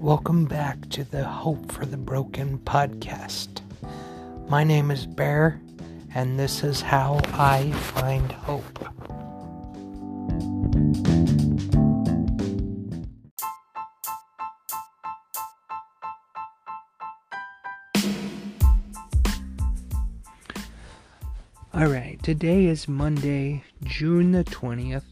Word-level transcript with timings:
Welcome 0.00 0.44
back 0.44 0.88
to 0.90 1.02
the 1.02 1.24
Hope 1.24 1.72
for 1.72 1.84
the 1.84 1.96
Broken 1.96 2.60
podcast. 2.60 3.62
My 4.48 4.62
name 4.62 4.92
is 4.92 5.06
Bear, 5.06 5.60
and 6.14 6.38
this 6.38 6.62
is 6.62 6.80
how 6.80 7.20
I 7.32 7.72
find 7.72 8.30
hope. 8.30 8.78
Alright, 21.74 22.22
today 22.22 22.66
is 22.66 22.86
Monday, 22.86 23.64
June 23.82 24.30
the 24.30 24.44
20th. 24.44 25.02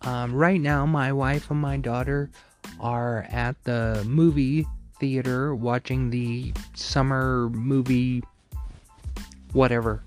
Um, 0.00 0.34
right 0.34 0.60
now, 0.60 0.86
my 0.86 1.12
wife 1.12 1.50
and 1.50 1.60
my 1.60 1.76
daughter 1.76 2.30
are 2.80 3.26
at 3.30 3.62
the 3.64 4.04
movie 4.06 4.66
theater 4.98 5.54
watching 5.54 6.10
the 6.10 6.52
summer 6.74 7.50
movie, 7.50 8.22
whatever. 9.52 10.02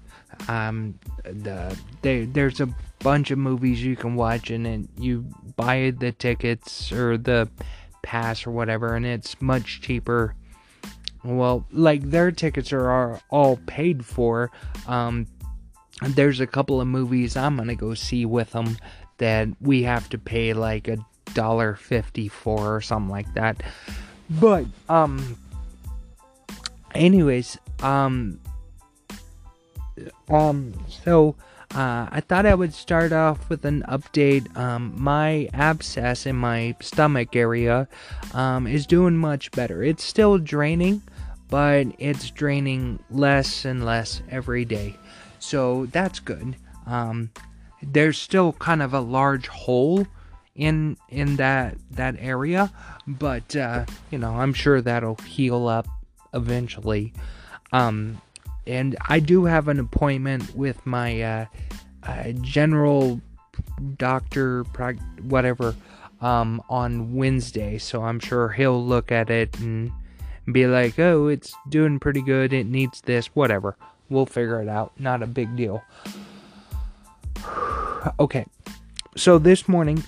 Um, 0.47 0.97
the 1.23 1.77
they, 2.01 2.25
there's 2.25 2.61
a 2.61 2.69
bunch 2.99 3.31
of 3.31 3.37
movies 3.37 3.83
you 3.83 3.95
can 3.95 4.15
watch, 4.15 4.49
and 4.49 4.67
it, 4.67 4.89
you 4.97 5.25
buy 5.55 5.93
the 5.97 6.11
tickets 6.11 6.91
or 6.91 7.17
the 7.17 7.49
pass 8.01 8.45
or 8.45 8.51
whatever, 8.51 8.95
and 8.95 9.05
it's 9.05 9.41
much 9.41 9.81
cheaper. 9.81 10.35
Well, 11.23 11.65
like 11.71 12.03
their 12.03 12.31
tickets 12.31 12.71
are, 12.71 12.89
are 12.89 13.21
all 13.29 13.57
paid 13.65 14.05
for. 14.05 14.51
Um, 14.87 15.27
there's 16.01 16.39
a 16.39 16.47
couple 16.47 16.79
of 16.79 16.87
movies 16.87 17.35
I'm 17.35 17.57
gonna 17.57 17.75
go 17.75 17.93
see 17.95 18.25
with 18.25 18.51
them 18.51 18.77
that 19.17 19.49
we 19.59 19.83
have 19.83 20.09
to 20.09 20.17
pay 20.17 20.53
like 20.53 20.87
a 20.87 20.97
dollar 21.37 21.75
fifty 21.75 22.27
four 22.27 22.75
or 22.75 22.81
something 22.81 23.11
like 23.11 23.31
that. 23.35 23.61
But 24.27 24.65
um 24.89 25.37
anyways, 26.95 27.59
um 27.83 28.39
um 30.29 30.73
so 30.89 31.35
uh, 31.75 32.07
I 32.09 32.21
thought 32.21 32.45
I 32.45 32.55
would 32.55 32.73
start 32.73 33.11
off 33.11 33.49
with 33.49 33.65
an 33.65 33.83
update. 33.89 34.55
Um, 34.57 34.93
my 34.97 35.49
abscess 35.53 36.25
in 36.25 36.35
my 36.35 36.75
stomach 36.79 37.35
area 37.35 37.87
um, 38.33 38.65
is 38.65 38.87
doing 38.87 39.17
much 39.17 39.51
better. 39.51 39.83
It's 39.83 40.03
still 40.03 40.37
draining, 40.37 41.03
but 41.49 41.87
it's 41.99 42.31
draining 42.31 42.99
less 43.11 43.65
and 43.65 43.85
less 43.85 44.21
every 44.31 44.63
day. 44.63 44.95
So 45.39 45.87
that's 45.87 46.19
good. 46.19 46.55
Um, 46.85 47.31
there's 47.83 48.17
still 48.17 48.53
kind 48.53 48.81
of 48.81 48.93
a 48.93 49.01
large 49.01 49.47
hole 49.47 50.07
in 50.57 50.97
in 51.09 51.37
that 51.37 51.77
that 51.91 52.15
area, 52.19 52.71
but 53.07 53.55
uh, 53.55 53.85
you 54.11 54.17
know 54.17 54.33
I'm 54.33 54.53
sure 54.53 54.81
that'll 54.81 55.15
heal 55.15 55.67
up 55.67 55.87
eventually. 56.33 57.13
Um, 57.71 58.21
and 58.65 58.97
I 59.07 59.19
do 59.19 59.45
have 59.45 59.69
an 59.69 59.79
appointment 59.79 60.55
with 60.55 60.85
my 60.85 61.21
uh, 61.21 61.45
uh, 62.03 62.31
general 62.41 63.21
doctor, 63.97 64.63
whatever, 65.23 65.75
um, 66.19 66.61
on 66.69 67.15
Wednesday. 67.15 67.77
So 67.77 68.03
I'm 68.03 68.19
sure 68.19 68.49
he'll 68.49 68.83
look 68.83 69.11
at 69.11 69.29
it 69.29 69.57
and 69.59 69.91
be 70.51 70.65
like, 70.65 70.97
"Oh, 70.99 71.27
it's 71.27 71.53
doing 71.69 71.99
pretty 71.99 72.21
good. 72.21 72.51
It 72.51 72.65
needs 72.65 73.01
this, 73.01 73.27
whatever." 73.27 73.77
We'll 74.09 74.25
figure 74.25 74.61
it 74.61 74.69
out. 74.69 74.93
Not 74.99 75.21
a 75.21 75.27
big 75.27 75.55
deal. 75.55 75.83
okay. 78.19 78.45
So 79.15 79.37
this 79.37 79.67
morning 79.67 80.03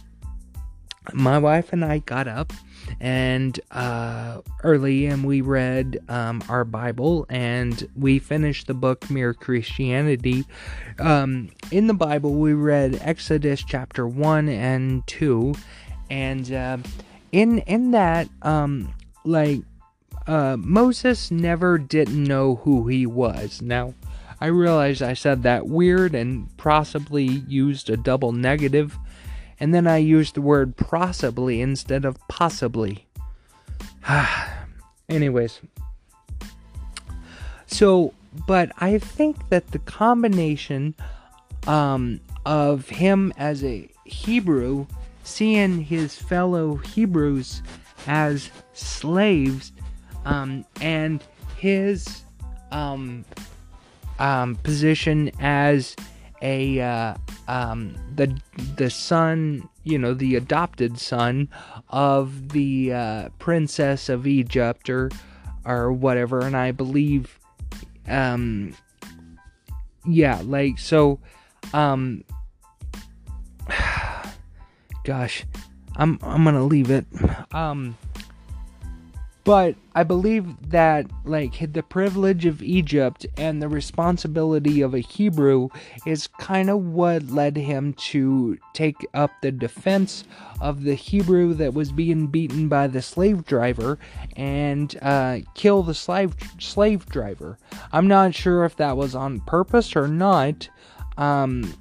my 1.14 1.38
wife 1.38 1.74
and 1.74 1.84
I 1.84 2.00
got 2.00 2.28
up 2.28 2.54
and 3.00 3.60
uh, 3.72 4.42
early 4.64 5.06
and 5.06 5.24
we 5.24 5.42
read 5.42 6.00
um, 6.10 6.44
our 6.50 6.66
Bible 6.66 7.26
and 7.30 7.88
we 7.96 8.20
finished 8.20 8.68
the 8.68 8.74
book 8.74 9.10
Mere 9.10 9.34
Christianity. 9.34 10.46
Um, 11.00 11.50
in 11.72 11.88
the 11.88 11.94
Bible, 11.94 12.34
we 12.34 12.54
read 12.54 13.00
Exodus 13.02 13.64
chapter 13.64 14.08
one 14.08 14.50
and 14.50 15.06
two, 15.08 15.54
and 16.10 16.52
uh, 16.52 16.78
in 17.32 17.60
in 17.60 17.92
that, 17.92 18.28
um, 18.42 18.94
like 19.24 19.62
uh, 20.28 20.58
Moses 20.60 21.32
never 21.32 21.78
didn't 21.78 22.24
know 22.24 22.56
who 22.56 22.88
he 22.88 23.06
was. 23.06 23.62
Now. 23.62 23.94
I 24.42 24.46
realize 24.46 25.02
I 25.02 25.16
said 25.16 25.44
that 25.44 25.68
weird 25.68 26.16
and 26.16 26.56
possibly 26.56 27.26
used 27.26 27.90
a 27.90 27.98
double 27.98 28.32
negative, 28.32 28.98
and 29.60 29.74
then 29.74 29.88
I 29.88 29.98
used 29.98 30.36
the 30.36 30.42
word 30.42 30.78
possibly 30.78 31.62
instead 31.62 32.06
of 32.06 32.18
possibly. 32.28 33.06
Anyways. 35.10 35.60
So, 37.68 38.14
but 38.48 38.72
I 38.80 38.98
think 38.98 39.50
that 39.50 39.68
the 39.68 39.80
combination 39.80 40.96
um, 41.68 42.20
of 42.46 42.90
him 42.90 43.34
as 43.38 43.64
a 43.64 43.90
Hebrew, 44.06 44.88
seeing 45.24 45.84
his 45.84 46.16
fellow 46.16 46.76
Hebrews 46.76 47.62
as 48.08 48.50
slaves, 48.74 49.72
um, 50.26 50.66
and 50.82 51.24
his 51.58 52.24
um, 52.72 53.26
um, 54.20 54.56
position 54.58 55.32
as 55.40 55.96
a 56.42 56.80
uh, 56.80 57.14
um, 57.48 57.96
the 58.16 58.36
the 58.76 58.90
son, 58.90 59.68
you 59.84 59.98
know, 59.98 60.14
the 60.14 60.36
adopted 60.36 60.98
son 60.98 61.50
of 61.90 62.50
the 62.50 62.94
uh, 62.94 63.30
princess 63.40 64.10
of 64.10 64.28
Egypt 64.28 64.90
or 64.90 65.10
or 65.66 65.92
whatever, 65.92 66.42
and 66.42 66.56
I 66.56 66.72
believe, 66.72 67.40
um, 68.08 68.76
yeah, 70.06 70.42
like 70.44 70.80
so, 70.80 71.20
um, 71.74 72.24
gosh, 75.04 75.46
I'm 75.96 76.20
I'm 76.22 76.44
gonna 76.44 76.64
leave 76.64 76.90
it, 76.92 77.06
um 77.52 77.98
but 79.44 79.76
I 79.96 80.04
believe 80.04 80.70
that, 80.70 81.08
like, 81.26 81.74
the 81.74 81.82
privilege 81.82 82.46
of 82.46 82.62
Egypt 82.62 83.26
and 83.38 83.62
the 83.62 83.70
responsibility 83.70 84.82
of 84.82 84.94
a 84.94 85.00
Hebrew 85.00 85.70
is 86.06 86.28
kind 86.28 86.70
of 86.70 86.84
what 86.84 87.28
led 87.28 87.56
him 87.56 87.94
to 87.94 88.58
take 88.74 88.98
up 89.14 89.32
the 89.42 89.52
defense 89.52 90.24
of 90.62 90.84
the 90.84 90.94
Hebrew 90.94 91.54
that 91.56 91.74
was 91.74 91.92
being 91.92 92.28
beaten 92.28 92.68
by 92.68 92.88
the 92.88 93.02
slave 93.02 93.46
driver 93.46 93.98
and 94.36 94.98
uh, 95.02 95.40
kill 95.56 95.84
the 95.84 95.94
slave 95.94 96.36
slave 96.60 97.06
driver. 97.08 97.58
I'm 97.92 98.08
not 98.08 98.36
sure 98.36 98.66
if 98.66 98.76
that 98.76 98.98
was 98.98 99.16
on 99.16 99.40
purpose 99.42 99.96
or 99.96 100.08
not. 100.08 100.70
Um, 101.18 101.74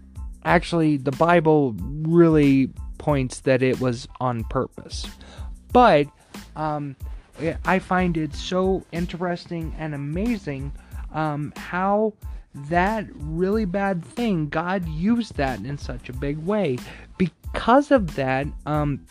actually, 0.44 0.96
the 0.96 1.12
Bible 1.12 1.74
really 1.78 2.70
points 2.98 3.40
that 3.40 3.62
it 3.62 3.80
was 3.80 4.08
on 4.20 4.44
purpose, 4.44 5.06
but 5.72 6.06
um, 6.56 6.96
I 7.64 7.78
find 7.78 8.16
it 8.16 8.34
so 8.34 8.84
interesting 8.92 9.74
and 9.78 9.94
amazing 9.94 10.72
um, 11.12 11.52
how 11.56 12.14
that 12.54 13.06
really 13.14 13.64
bad 13.64 14.04
thing, 14.04 14.48
God 14.48 14.88
used 14.88 15.36
that 15.36 15.60
in 15.60 15.78
such 15.78 16.08
a 16.08 16.12
big 16.12 16.38
way. 16.38 16.78
Because 17.16 17.90
of 17.90 18.14
that, 18.16 18.46
um, 18.66 19.06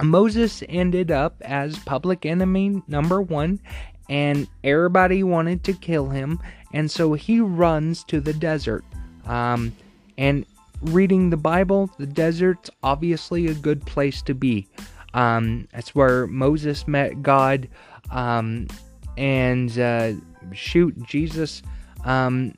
Moses 0.00 0.62
ended 0.68 1.10
up 1.10 1.36
as 1.42 1.78
public 1.80 2.24
enemy 2.24 2.82
number 2.88 3.20
one, 3.20 3.60
and 4.08 4.48
everybody 4.64 5.22
wanted 5.22 5.64
to 5.64 5.72
kill 5.72 6.08
him, 6.08 6.40
and 6.72 6.90
so 6.90 7.14
he 7.14 7.40
runs 7.40 8.04
to 8.04 8.20
the 8.20 8.32
desert. 8.32 8.84
Um, 9.26 9.72
and 10.18 10.44
reading 10.80 11.30
the 11.30 11.36
Bible, 11.36 11.90
the 11.98 12.06
desert's 12.06 12.70
obviously 12.82 13.46
a 13.46 13.54
good 13.54 13.84
place 13.86 14.22
to 14.22 14.34
be. 14.34 14.66
Um, 15.14 15.68
that's 15.72 15.94
where 15.94 16.26
Moses 16.26 16.86
met 16.88 17.22
God. 17.22 17.68
Um, 18.10 18.68
and 19.16 19.78
uh, 19.78 20.12
shoot, 20.52 21.00
Jesus, 21.04 21.62
um, 22.04 22.54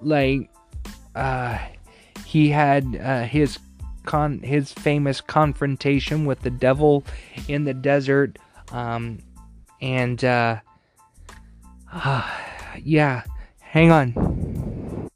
like, 0.00 0.50
uh, 1.14 1.58
he 2.24 2.48
had 2.48 3.00
uh, 3.02 3.22
his 3.22 3.58
con 4.04 4.38
his 4.40 4.72
famous 4.72 5.20
confrontation 5.20 6.26
with 6.26 6.40
the 6.40 6.50
devil 6.50 7.04
in 7.48 7.64
the 7.64 7.74
desert. 7.74 8.38
Um, 8.70 9.18
and 9.80 10.22
uh, 10.24 10.60
uh, 11.92 12.30
yeah, 12.82 13.24
hang 13.60 13.90
on. 13.90 15.10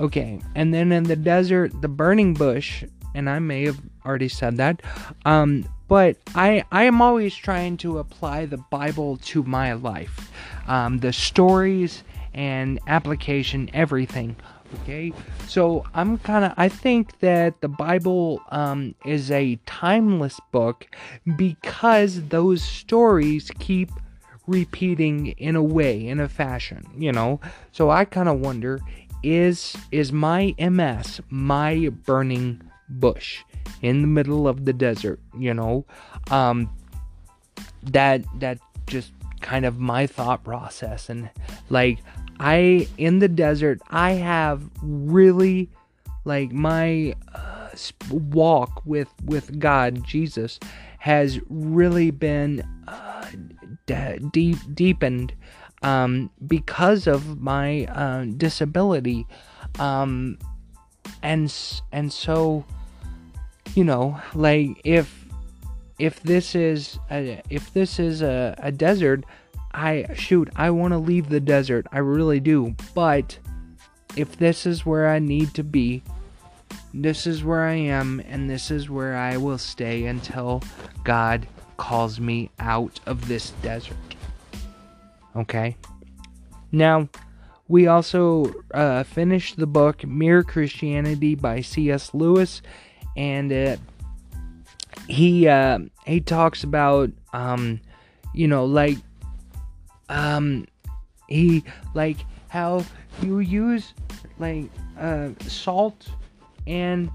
Okay, 0.00 0.40
and 0.54 0.72
then 0.72 0.92
in 0.92 1.04
the 1.04 1.16
desert, 1.16 1.78
the 1.82 1.88
burning 1.88 2.32
bush 2.32 2.84
and 3.14 3.28
I 3.28 3.38
may 3.38 3.64
have 3.66 3.80
already 4.04 4.28
said 4.28 4.56
that. 4.58 4.82
Um, 5.24 5.66
but 5.88 6.16
I 6.34 6.64
I 6.70 6.84
am 6.84 7.02
always 7.02 7.34
trying 7.34 7.76
to 7.78 7.98
apply 7.98 8.46
the 8.46 8.58
Bible 8.58 9.16
to 9.24 9.42
my 9.42 9.72
life, 9.72 10.30
um, 10.68 10.98
the 10.98 11.12
stories 11.12 12.04
and 12.32 12.78
application, 12.86 13.70
everything. 13.74 14.36
Okay, 14.82 15.12
so 15.48 15.84
I'm 15.94 16.18
kind 16.18 16.44
of 16.44 16.52
I 16.56 16.68
think 16.68 17.18
that 17.18 17.60
the 17.60 17.68
Bible 17.68 18.40
um, 18.50 18.94
is 19.04 19.32
a 19.32 19.58
timeless 19.66 20.38
book 20.52 20.86
because 21.36 22.22
those 22.28 22.62
stories 22.62 23.50
keep 23.58 23.90
repeating 24.46 25.28
in 25.38 25.56
a 25.56 25.62
way, 25.62 26.06
in 26.06 26.20
a 26.20 26.28
fashion, 26.28 26.86
you 26.96 27.10
know. 27.10 27.40
So 27.72 27.90
I 27.90 28.04
kind 28.04 28.28
of 28.28 28.38
wonder 28.38 28.80
is 29.22 29.76
is 29.90 30.12
my 30.12 30.54
MS 30.58 31.20
my 31.28 31.88
burning 32.04 32.62
bush 32.90 33.42
in 33.82 34.02
the 34.02 34.08
middle 34.08 34.48
of 34.48 34.64
the 34.64 34.72
desert, 34.72 35.20
you 35.38 35.54
know? 35.54 35.84
Um 36.30 36.70
that 37.82 38.24
that 38.40 38.58
just 38.86 39.12
kind 39.40 39.64
of 39.64 39.78
my 39.78 40.06
thought 40.06 40.44
process 40.44 41.08
and 41.08 41.30
like 41.70 41.98
I 42.38 42.88
in 42.98 43.20
the 43.20 43.28
desert 43.28 43.80
I 43.90 44.12
have 44.12 44.62
really 44.82 45.70
like 46.24 46.52
my 46.52 47.14
uh, 47.34 47.68
walk 48.10 48.82
with 48.84 49.08
with 49.24 49.58
God 49.58 50.04
Jesus 50.04 50.58
has 50.98 51.40
really 51.48 52.10
been 52.10 52.62
uh, 52.86 53.30
deep 54.32 54.58
deepened 54.74 55.34
um, 55.82 56.30
because 56.46 57.06
of 57.06 57.40
my 57.40 57.86
uh, 57.86 58.24
disability 58.36 59.26
um, 59.78 60.38
and 61.22 61.52
and 61.92 62.12
so 62.12 62.64
you 63.74 63.84
know 63.84 64.20
like 64.34 64.80
if 64.84 65.26
if 65.98 66.22
this 66.22 66.54
is 66.54 66.98
a, 67.10 67.42
if 67.50 67.72
this 67.74 67.98
is 67.98 68.22
a, 68.22 68.54
a 68.58 68.72
desert 68.72 69.24
I 69.72 70.06
shoot, 70.14 70.50
I 70.56 70.70
want 70.70 70.92
to 70.92 70.98
leave 70.98 71.28
the 71.28 71.40
desert. 71.40 71.86
I 71.92 71.98
really 71.98 72.40
do. 72.40 72.74
But 72.94 73.38
if 74.16 74.36
this 74.36 74.66
is 74.66 74.84
where 74.84 75.08
I 75.08 75.18
need 75.18 75.54
to 75.54 75.64
be, 75.64 76.02
this 76.92 77.26
is 77.26 77.44
where 77.44 77.64
I 77.64 77.74
am, 77.74 78.20
and 78.26 78.50
this 78.50 78.70
is 78.70 78.90
where 78.90 79.16
I 79.16 79.36
will 79.36 79.58
stay 79.58 80.06
until 80.06 80.62
God 81.04 81.46
calls 81.76 82.18
me 82.18 82.50
out 82.58 82.98
of 83.06 83.28
this 83.28 83.50
desert. 83.62 83.96
Okay? 85.36 85.76
Now, 86.72 87.08
we 87.68 87.86
also 87.86 88.52
uh, 88.74 89.04
finished 89.04 89.56
the 89.56 89.66
book 89.66 90.04
Mere 90.04 90.42
Christianity 90.42 91.36
by 91.36 91.60
C.S. 91.60 92.12
Lewis, 92.12 92.60
and 93.16 93.52
uh, 93.52 93.76
he 95.08 95.48
uh, 95.48 95.78
he 96.06 96.20
talks 96.20 96.64
about 96.64 97.10
um, 97.32 97.80
you 98.34 98.48
know 98.48 98.64
like 98.64 98.98
um 100.08 100.66
he 101.28 101.62
like 101.94 102.18
how 102.48 102.84
you 103.22 103.38
use 103.38 103.94
like 104.38 104.64
uh 104.98 105.28
salt 105.46 106.08
and 106.66 107.10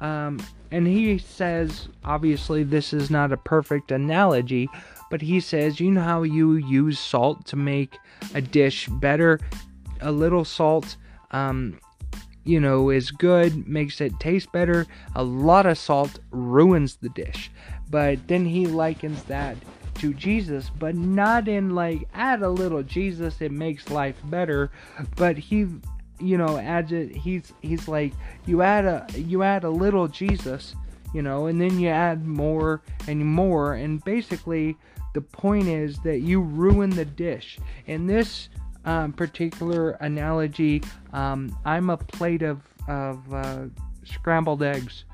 um 0.00 0.40
and 0.70 0.86
he 0.86 1.18
says 1.18 1.88
obviously 2.04 2.62
this 2.62 2.92
is 2.92 3.10
not 3.10 3.32
a 3.32 3.36
perfect 3.36 3.90
analogy 3.90 4.68
but 5.10 5.20
he 5.20 5.40
says 5.40 5.80
you 5.80 5.90
know 5.90 6.02
how 6.02 6.22
you 6.22 6.54
use 6.54 6.98
salt 6.98 7.44
to 7.46 7.56
make 7.56 7.98
a 8.34 8.40
dish 8.40 8.88
better? 8.88 9.40
A 10.00 10.12
little 10.12 10.44
salt 10.44 10.96
um 11.30 11.78
you 12.48 12.58
know 12.58 12.88
is 12.88 13.10
good 13.10 13.68
makes 13.68 14.00
it 14.00 14.18
taste 14.18 14.50
better. 14.52 14.86
A 15.14 15.22
lot 15.22 15.66
of 15.66 15.76
salt 15.76 16.18
ruins 16.30 16.96
the 16.96 17.10
dish. 17.10 17.50
But 17.90 18.26
then 18.26 18.46
he 18.46 18.66
likens 18.66 19.22
that 19.24 19.56
to 19.96 20.14
Jesus, 20.14 20.70
but 20.78 20.94
not 20.94 21.46
in 21.46 21.74
like 21.74 22.08
add 22.14 22.42
a 22.42 22.48
little 22.48 22.82
Jesus, 22.82 23.40
it 23.40 23.52
makes 23.52 23.90
life 23.90 24.16
better, 24.24 24.70
but 25.16 25.36
he 25.36 25.66
you 26.20 26.36
know 26.36 26.58
adds 26.58 26.90
it 26.90 27.14
he's 27.14 27.52
he's 27.62 27.86
like 27.86 28.12
you 28.44 28.62
add 28.62 28.84
a 28.84 29.06
you 29.14 29.42
add 29.42 29.64
a 29.64 29.70
little 29.70 30.08
Jesus, 30.08 30.74
you 31.12 31.20
know, 31.20 31.46
and 31.46 31.60
then 31.60 31.78
you 31.78 31.88
add 31.88 32.26
more 32.26 32.80
and 33.06 33.26
more. 33.26 33.74
And 33.74 34.02
basically 34.04 34.76
the 35.12 35.20
point 35.20 35.68
is 35.68 35.98
that 35.98 36.20
you 36.20 36.40
ruin 36.40 36.90
the 36.90 37.04
dish. 37.04 37.58
And 37.86 38.08
this 38.08 38.48
um, 38.84 39.12
particular 39.12 39.92
analogy, 40.00 40.82
um, 41.12 41.56
I'm 41.64 41.90
a 41.90 41.96
plate 41.96 42.42
of 42.42 42.60
of 42.86 43.32
uh, 43.32 43.64
scrambled 44.04 44.62
eggs, 44.62 45.04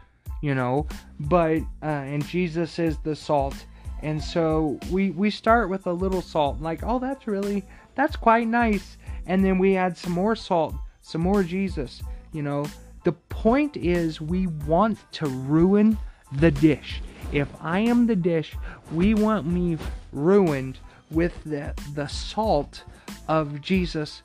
you 0.42 0.54
know, 0.54 0.86
but 1.18 1.58
uh, 1.82 1.86
and 1.86 2.24
Jesus 2.26 2.78
is 2.78 2.98
the 2.98 3.16
salt 3.16 3.66
and 4.04 4.22
so 4.22 4.78
we 4.90 5.10
we 5.12 5.30
start 5.30 5.70
with 5.70 5.86
a 5.86 5.92
little 5.92 6.20
salt, 6.20 6.60
like, 6.60 6.80
oh, 6.82 6.98
that's 6.98 7.26
really 7.26 7.64
that's 7.94 8.16
quite 8.16 8.46
nice. 8.46 8.98
And 9.26 9.42
then 9.42 9.58
we 9.58 9.76
add 9.76 9.96
some 9.96 10.12
more 10.12 10.36
salt, 10.36 10.74
some 11.00 11.22
more 11.22 11.42
Jesus. 11.42 12.02
You 12.30 12.42
know, 12.42 12.66
the 13.04 13.12
point 13.12 13.78
is 13.78 14.20
we 14.20 14.46
want 14.46 14.98
to 15.12 15.26
ruin 15.26 15.96
the 16.32 16.50
dish. 16.50 17.00
If 17.32 17.48
I 17.62 17.78
am 17.78 18.06
the 18.06 18.14
dish, 18.14 18.54
we 18.92 19.14
want 19.14 19.46
me 19.46 19.78
ruined 20.12 20.78
with 21.10 21.42
the 21.44 21.72
the 21.94 22.06
salt 22.06 22.84
of 23.28 23.60
Jesus 23.60 24.22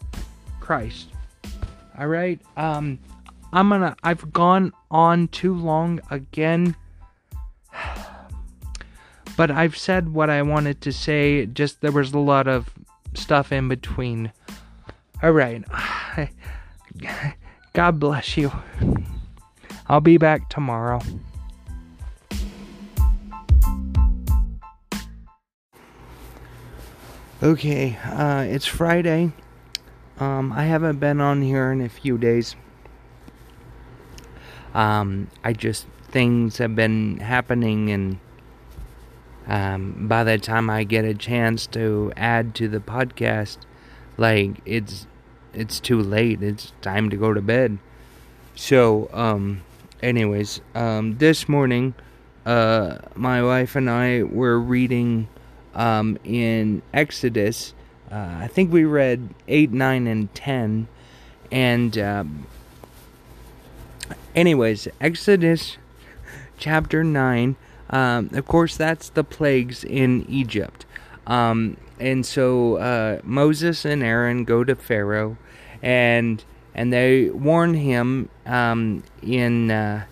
Christ. 0.59 1.09
All 1.97 2.07
right. 2.07 2.39
Um 2.57 2.99
I'm 3.51 3.69
to 3.69 3.95
I've 4.03 4.31
gone 4.31 4.73
on 4.91 5.27
too 5.29 5.53
long 5.53 5.99
again. 6.09 6.75
But 9.37 9.51
I've 9.51 9.77
said 9.77 10.13
what 10.13 10.29
I 10.29 10.41
wanted 10.41 10.81
to 10.81 10.91
say, 10.91 11.45
just 11.45 11.79
there 11.79 11.93
was 11.93 12.11
a 12.11 12.19
lot 12.19 12.49
of 12.49 12.73
stuff 13.13 13.53
in 13.53 13.69
between. 13.69 14.33
Alright. 15.23 15.63
God 17.73 17.99
bless 18.01 18.35
you. 18.35 18.51
I'll 19.87 20.01
be 20.01 20.17
back 20.17 20.49
tomorrow. 20.49 20.99
Okay, 27.41 27.97
uh, 28.03 28.41
it's 28.41 28.65
Friday. 28.65 29.31
Um, 30.19 30.51
I 30.51 30.65
haven't 30.65 31.00
been 31.00 31.21
on 31.21 31.41
here 31.41 31.71
in 31.71 31.80
a 31.80 31.88
few 31.88 32.18
days. 32.18 32.57
Um, 34.74 35.30
I 35.41 35.53
just 35.53 35.88
things 36.09 36.57
have 36.57 36.75
been 36.75 37.19
happening 37.21 37.91
and 37.91 38.19
um, 39.47 40.09
by 40.09 40.25
the 40.25 40.38
time 40.38 40.69
I 40.69 40.83
get 40.83 41.06
a 41.06 41.13
chance 41.13 41.65
to 41.68 42.12
add 42.18 42.56
to 42.56 42.68
the 42.68 42.81
podcast, 42.81 43.59
like 44.18 44.59
it's 44.65 45.07
it's 45.53 45.80
too 45.80 46.01
late. 46.01 46.44
It's 46.44 46.74
time 46.81 47.09
to 47.09 47.15
go 47.15 47.33
to 47.33 47.41
bed. 47.41 47.77
So, 48.53 49.09
um, 49.13 49.62
anyways, 50.03 50.60
um, 50.75 51.19
this 51.19 51.48
morning, 51.48 51.93
uh, 52.46 52.98
my 53.15 53.41
wife 53.41 53.77
and 53.77 53.89
I 53.89 54.24
were 54.24 54.60
reading 54.60 55.29
um, 55.75 56.17
in 56.23 56.81
Exodus. 56.93 57.73
Uh, 58.11 58.38
I 58.39 58.47
think 58.47 58.71
we 58.71 58.85
read 58.85 59.29
eight, 59.47 59.71
nine, 59.71 60.07
and 60.07 60.33
ten, 60.33 60.88
and 61.51 61.97
um, 61.97 62.47
anyways, 64.35 64.88
Exodus 64.99 65.77
chapter 66.57 67.03
nine 67.03 67.55
um, 67.89 68.29
of 68.33 68.45
course, 68.45 68.77
that's 68.77 69.09
the 69.09 69.23
plagues 69.23 69.83
in 69.83 70.25
Egypt. 70.29 70.85
Um, 71.25 71.77
and 71.99 72.25
so 72.25 72.77
uh, 72.77 73.19
Moses 73.23 73.83
and 73.83 74.03
Aaron 74.03 74.43
go 74.43 74.63
to 74.63 74.75
Pharaoh, 74.75 75.38
and 75.81 76.43
and 76.75 76.93
they 76.93 77.29
warn 77.29 77.73
him 77.73 78.29
um, 78.45 79.03
in 79.21 79.71
uh, 79.71 80.05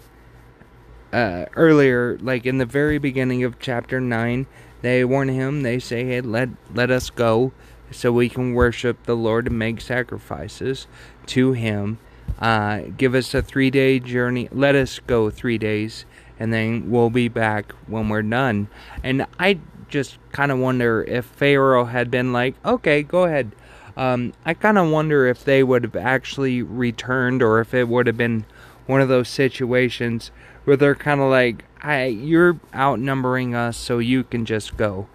uh, 1.14 1.46
earlier, 1.56 2.18
like 2.20 2.46
in 2.46 2.58
the 2.58 2.66
very 2.66 2.98
beginning 2.98 3.44
of 3.44 3.60
chapter 3.60 4.02
nine. 4.02 4.48
They 4.82 5.04
warn 5.04 5.30
him. 5.30 5.64
They 5.64 5.80
say, 5.80 6.06
"Hey, 6.06 6.22
let 6.22 6.50
let 6.74 6.92
us 6.92 7.10
go, 7.10 7.52
so 7.92 8.12
we 8.12 8.30
can 8.30 8.54
worship 8.54 9.04
the 9.04 9.16
Lord 9.16 9.48
and 9.48 9.58
make 9.58 9.82
sacrifices 9.82 10.88
to 11.28 11.54
Him. 11.54 12.00
Uh, 12.40 12.82
give 12.98 13.16
us 13.16 13.34
a 13.34 13.42
three 13.42 13.72
day 13.72 14.00
journey. 14.00 14.50
Let 14.52 14.76
us 14.76 15.00
go 15.00 15.30
three 15.30 15.58
days." 15.58 16.06
and 16.40 16.54
then 16.54 16.90
we'll 16.90 17.10
be 17.10 17.28
back 17.28 17.72
when 17.88 18.10
we're 18.10 18.22
done. 18.22 18.68
And 19.04 19.26
I 19.40 19.60
just 19.90 20.18
kind 20.32 20.52
of 20.52 20.60
wonder 20.60 21.04
if 21.04 21.26
Pharaoh 21.26 21.86
had 21.86 22.12
been 22.12 22.34
like, 22.34 22.56
okay, 22.66 23.04
go 23.04 23.24
ahead. 23.24 23.54
Um, 23.96 24.34
I 24.46 24.54
kind 24.54 24.78
of 24.78 24.90
wonder 24.90 25.26
if 25.26 25.44
they 25.44 25.64
would 25.64 25.84
have 25.84 25.96
actually 25.96 26.62
returned 26.62 27.42
or 27.42 27.60
if 27.60 27.74
it 27.74 27.88
would 27.88 28.08
have 28.08 28.18
been 28.18 28.46
one 28.86 29.02
of 29.02 29.10
those 29.10 29.28
situations 29.28 30.32
where 30.66 30.78
they're 30.78 30.96
kind 30.96 31.20
of 31.20 31.30
like, 31.30 31.66
"I, 31.82 32.06
you're 32.06 32.60
outnumbering 32.74 33.56
us, 33.56 33.78
so 33.78 34.00
you 34.00 34.24
can 34.24 34.46
just 34.46 34.78
go, 34.78 35.08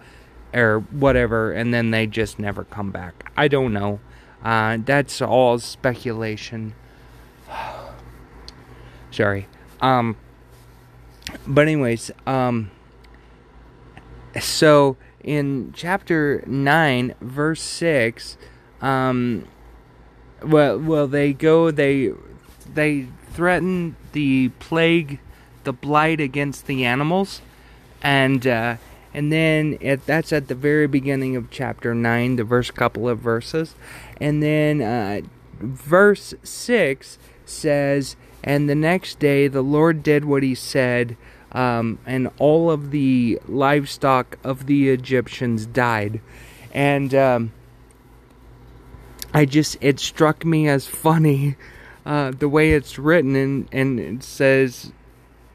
or 0.53 0.79
whatever, 0.91 1.51
and 1.51 1.73
then 1.73 1.91
they 1.91 2.07
just 2.07 2.39
never 2.39 2.63
come 2.63 2.91
back. 2.91 3.31
I 3.35 3.47
don't 3.47 3.73
know. 3.73 3.99
Uh, 4.43 4.77
that's 4.83 5.21
all 5.21 5.59
speculation. 5.59 6.73
Sorry. 9.11 9.47
Um, 9.81 10.17
but 11.47 11.61
anyways, 11.63 12.11
um, 12.25 12.71
so 14.39 14.97
in 15.23 15.71
chapter 15.75 16.43
nine, 16.45 17.15
verse 17.21 17.61
six, 17.61 18.37
um, 18.81 19.47
well, 20.43 20.77
well, 20.77 21.07
they 21.07 21.33
go, 21.33 21.71
they 21.71 22.11
they 22.73 23.07
threaten 23.31 23.95
the 24.11 24.49
plague, 24.59 25.19
the 25.63 25.73
blight 25.73 26.19
against 26.19 26.67
the 26.67 26.85
animals, 26.85 27.41
and 28.01 28.45
uh, 28.45 28.77
and 29.13 29.31
then 29.31 29.77
that's 30.05 30.33
at 30.33 30.47
the 30.47 30.55
very 30.55 30.87
beginning 30.87 31.35
of 31.35 31.51
chapter 31.51 31.93
nine, 31.93 32.35
the 32.35 32.45
first 32.45 32.73
couple 32.75 33.07
of 33.07 33.19
verses, 33.19 33.75
and 34.19 34.41
then 34.41 34.81
uh, 34.81 35.21
verse 35.59 36.33
six 36.43 37.17
says, 37.45 38.15
"And 38.43 38.69
the 38.69 38.75
next 38.75 39.19
day 39.19 39.47
the 39.47 39.61
Lord 39.61 40.03
did 40.03 40.25
what 40.25 40.43
He 40.43 40.55
said." 40.55 41.17
Um, 41.51 41.99
and 42.07 42.31
all 42.39 42.71
of 42.71 42.89
the 42.89 43.39
livestock 43.47 44.39
of 44.43 44.65
the 44.65 44.89
Egyptians 44.89 45.67
died. 45.67 46.19
And 46.73 47.13
um, 47.13 47.51
I 49.31 49.45
just, 49.45 49.77
it 49.79 49.99
struck 49.99 50.45
me 50.45 50.67
as 50.67 50.87
funny 50.87 51.55
uh, 52.07 52.31
the 52.31 52.49
way 52.49 52.73
it's 52.73 52.97
written, 52.97 53.35
and, 53.35 53.67
and 53.71 53.99
it 53.99 54.23
says 54.23 54.91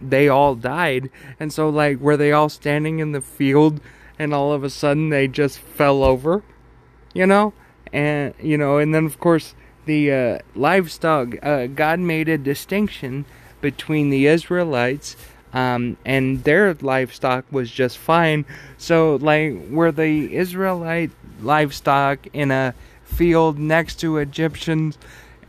they 0.00 0.28
all 0.28 0.54
died. 0.54 1.10
And 1.38 1.52
so, 1.52 1.68
like, 1.68 2.00
were 2.00 2.16
they 2.16 2.32
all 2.32 2.48
standing 2.48 2.98
in 2.98 3.12
the 3.12 3.20
field 3.20 3.80
and 4.18 4.34
all 4.34 4.52
of 4.52 4.64
a 4.64 4.70
sudden 4.70 5.10
they 5.10 5.28
just 5.28 5.58
fell 5.58 6.02
over? 6.02 6.42
You 7.14 7.26
know? 7.26 7.52
And, 7.92 8.34
you 8.40 8.58
know, 8.58 8.78
and 8.78 8.94
then 8.94 9.06
of 9.06 9.18
course 9.18 9.54
the 9.86 10.12
uh, 10.12 10.38
livestock, 10.54 11.34
uh, 11.42 11.66
God 11.66 11.98
made 11.98 12.28
a 12.28 12.36
distinction 12.36 13.24
between 13.60 14.10
the 14.10 14.26
Israelites 14.26 15.16
um, 15.52 15.96
and 16.04 16.44
their 16.44 16.74
livestock 16.74 17.44
was 17.50 17.70
just 17.70 17.98
fine. 17.98 18.44
So, 18.76 19.16
like, 19.16 19.56
were 19.70 19.92
the 19.92 20.34
Israelite 20.34 21.10
livestock 21.40 22.26
in 22.32 22.50
a 22.50 22.74
field 23.04 23.58
next 23.58 23.96
to 24.00 24.18
Egyptian 24.18 24.94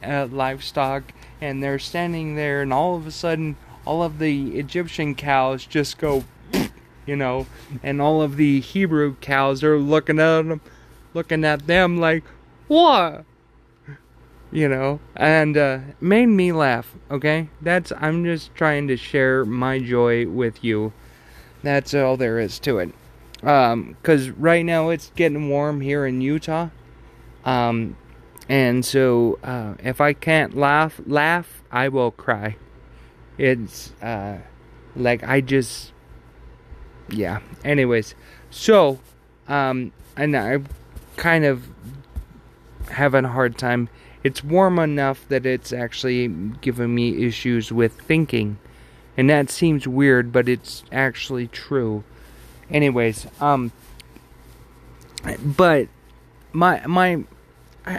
uh, 0.04 0.28
livestock, 0.32 1.04
and 1.42 1.62
they're 1.62 1.80
standing 1.80 2.36
there, 2.36 2.62
and 2.62 2.72
all 2.72 2.96
of 2.96 3.08
a 3.08 3.12
sudden, 3.12 3.58
all 3.90 4.04
of 4.04 4.20
the 4.20 4.56
Egyptian 4.60 5.16
cows 5.16 5.66
just 5.66 5.98
go, 5.98 6.24
you 7.08 7.16
know, 7.16 7.48
and 7.82 8.00
all 8.00 8.22
of 8.22 8.38
the 8.38 8.60
Hebrew 8.60 9.16
cows 9.16 9.64
are 9.64 9.80
looking 9.80 10.20
at 10.20 10.44
them, 10.44 10.62
looking 11.16 11.44
at 11.44 11.66
them 11.66 11.98
like, 12.00 12.24
what? 12.68 13.26
you 14.52 14.70
know, 14.70 15.00
and 15.16 15.58
uh, 15.58 15.80
made 16.00 16.28
me 16.28 16.52
laugh. 16.52 16.96
Okay, 17.10 17.50
that's 17.62 17.92
I'm 17.98 18.24
just 18.24 18.54
trying 18.54 18.88
to 18.90 18.96
share 18.96 19.44
my 19.44 19.80
joy 19.80 20.28
with 20.28 20.64
you. 20.64 20.94
That's 21.64 21.96
all 21.96 22.16
there 22.16 22.38
is 22.38 22.60
to 22.60 22.78
it. 22.78 22.94
Um, 23.42 23.98
cause 24.04 24.30
right 24.30 24.64
now 24.64 24.90
it's 24.90 25.12
getting 25.16 25.50
warm 25.50 25.82
here 25.82 26.06
in 26.06 26.22
Utah. 26.22 26.70
Um, 27.44 27.98
and 28.48 28.86
so 28.86 29.40
uh, 29.44 29.74
if 29.84 30.00
I 30.00 30.14
can't 30.14 30.56
laugh, 30.56 31.02
laugh, 31.08 31.64
I 31.72 31.90
will 31.90 32.12
cry. 32.12 32.56
It's 33.40 33.94
uh, 34.02 34.38
like 34.96 35.24
I 35.24 35.42
just, 35.42 35.94
yeah. 37.10 37.40
Anyways, 37.64 38.14
so 38.52 39.00
um, 39.48 39.92
and 40.16 40.36
I'm 40.38 40.68
kind 41.16 41.46
of 41.46 41.68
having 42.92 43.26
a 43.26 43.30
hard 43.30 43.58
time 43.58 43.90
it's 44.24 44.44
warm 44.44 44.80
enough 44.80 45.26
that 45.30 45.46
it's 45.46 45.72
actually 45.72 46.28
giving 46.62 46.94
me 46.94 47.26
issues 47.26 47.72
with 47.72 47.94
thinking. 48.02 48.58
And 49.16 49.30
that 49.30 49.50
seems 49.50 49.88
weird, 49.88 50.32
but 50.32 50.48
it's 50.48 50.84
actually 50.92 51.48
true. 51.48 52.04
Anyways, 52.70 53.28
um 53.40 53.72
but 55.44 55.88
my 56.54 56.86
my 56.86 57.24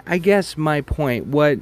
I, 0.06 0.18
guess 0.18 0.56
my 0.56 0.82
point 0.82 1.26
what 1.26 1.58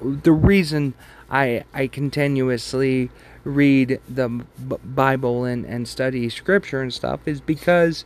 the 0.00 0.32
reason 0.32 0.94
I 1.30 1.64
I 1.74 1.86
continuously 1.86 3.10
read 3.44 4.00
the 4.08 4.28
Bible 4.28 5.44
and 5.44 5.64
and 5.64 5.86
study 5.86 6.28
scripture 6.28 6.82
and 6.82 6.92
stuff 6.92 7.26
is 7.26 7.40
because 7.40 8.04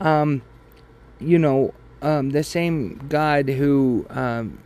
um 0.00 0.42
you 1.20 1.38
know 1.38 1.74
um, 2.02 2.30
the 2.30 2.42
same 2.42 3.06
God 3.08 3.48
who 3.48 4.06
um, 4.10 4.58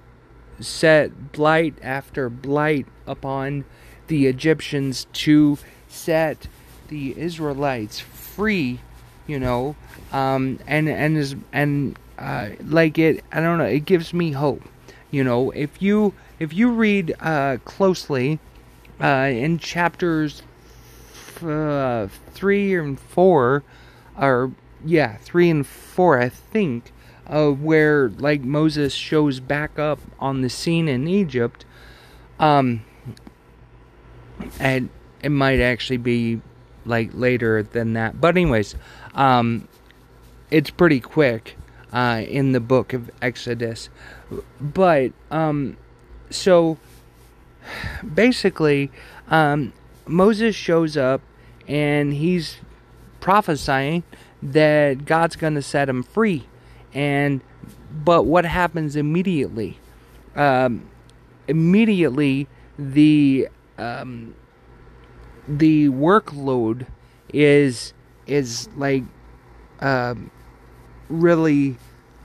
set 0.60 1.32
blight 1.32 1.74
after 1.82 2.28
blight 2.28 2.86
upon 3.06 3.64
the 4.06 4.26
Egyptians 4.26 5.06
to 5.12 5.58
set 5.88 6.46
the 6.88 7.18
Israelites 7.18 8.00
free, 8.00 8.80
you 9.26 9.38
know, 9.38 9.74
um, 10.12 10.58
and 10.66 10.88
and 10.88 11.16
is 11.16 11.34
and 11.52 11.98
uh, 12.18 12.50
like 12.64 12.98
it, 12.98 13.24
I 13.32 13.40
don't 13.40 13.58
know, 13.58 13.64
it 13.64 13.84
gives 13.84 14.14
me 14.14 14.32
hope, 14.32 14.62
you 15.10 15.24
know. 15.24 15.50
If 15.50 15.82
you 15.82 16.14
if 16.44 16.52
you 16.52 16.70
read 16.70 17.14
uh, 17.20 17.56
closely 17.64 18.38
uh, 19.00 19.30
in 19.32 19.58
chapters 19.58 20.42
uh, 21.42 22.06
three 22.32 22.74
and 22.74 23.00
four, 23.00 23.64
or 24.20 24.52
yeah, 24.84 25.16
three 25.16 25.48
and 25.48 25.66
four, 25.66 26.20
I 26.20 26.28
think 26.28 26.92
uh, 27.26 27.48
where 27.50 28.10
like 28.10 28.42
Moses 28.42 28.92
shows 28.92 29.40
back 29.40 29.78
up 29.78 29.98
on 30.20 30.42
the 30.42 30.50
scene 30.50 30.86
in 30.86 31.08
Egypt, 31.08 31.64
um, 32.38 32.84
and 34.60 34.90
it 35.22 35.30
might 35.30 35.60
actually 35.60 35.96
be 35.96 36.42
like 36.84 37.10
later 37.14 37.62
than 37.62 37.94
that. 37.94 38.20
But 38.20 38.36
anyways, 38.36 38.74
um, 39.14 39.66
it's 40.50 40.68
pretty 40.68 41.00
quick 41.00 41.56
uh, 41.90 42.22
in 42.28 42.52
the 42.52 42.60
book 42.60 42.92
of 42.92 43.10
Exodus. 43.22 43.88
But 44.60 45.12
um, 45.30 45.78
so 46.30 46.78
basically, 48.14 48.90
um, 49.28 49.72
Moses 50.06 50.54
shows 50.54 50.96
up 50.96 51.20
and 51.66 52.12
he's 52.12 52.58
prophesying 53.20 54.02
that 54.42 55.04
God's 55.06 55.36
going 55.36 55.54
to 55.54 55.62
set 55.62 55.88
him 55.88 56.02
free 56.02 56.46
and 56.92 57.40
but 58.04 58.24
what 58.24 58.44
happens 58.44 58.96
immediately? 58.96 59.78
Um, 60.34 60.88
immediately, 61.48 62.48
the 62.78 63.48
um, 63.78 64.34
the 65.46 65.88
workload 65.88 66.86
is 67.32 67.92
is 68.26 68.68
like 68.76 69.04
um, 69.80 70.30
really 71.08 71.76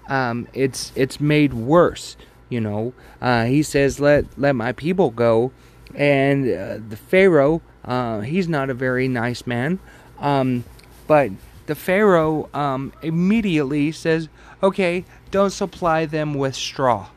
um, 0.07 0.47
it's 0.53 0.91
it's 0.95 1.19
made 1.19 1.53
worse. 1.53 2.15
You 2.49 2.61
know, 2.61 2.93
uh, 3.21 3.45
he 3.45 3.63
says, 3.63 3.99
"Let 3.99 4.25
let 4.37 4.55
my 4.55 4.71
people 4.71 5.11
go," 5.11 5.51
and 5.95 6.43
uh, 6.45 6.79
the 6.87 6.97
Pharaoh, 6.97 7.61
uh, 7.85 8.21
he's 8.21 8.47
not 8.47 8.69
a 8.69 8.73
very 8.73 9.07
nice 9.07 9.45
man, 9.45 9.79
um, 10.19 10.63
but 11.07 11.31
the 11.69 11.75
Pharaoh 11.75 12.49
um, 12.51 12.91
immediately 13.03 13.91
says, 13.91 14.27
okay, 14.63 15.05
don't 15.29 15.51
supply 15.51 16.03
them 16.07 16.33
with 16.33 16.55
straw. 16.55 17.09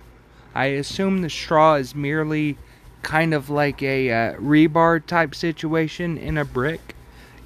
I 0.55 0.67
assume 0.67 1.23
the 1.23 1.31
straw 1.31 1.77
is 1.77 1.95
merely 1.95 2.59
kind 3.01 3.33
of 3.33 3.49
like 3.49 3.83
a 3.83 4.11
uh, 4.11 4.35
rebar 4.35 5.05
type 5.07 5.35
situation 5.35 6.19
in 6.19 6.37
a 6.37 6.45
brick, 6.45 6.95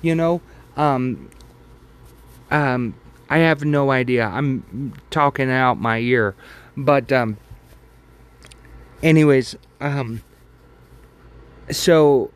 you 0.02 0.16
know? 0.16 0.40
Um, 0.76 1.30
um, 2.50 2.94
I 3.30 3.38
have 3.38 3.64
no 3.64 3.92
idea. 3.92 4.26
I'm 4.26 4.92
talking 5.10 5.48
out 5.48 5.78
my 5.78 5.98
ear. 5.98 6.34
But, 6.76 7.12
um, 7.12 7.36
anyways, 9.06 9.54
um, 9.80 10.22
so, 11.70 12.32